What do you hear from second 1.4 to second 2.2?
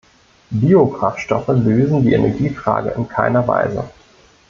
lösen die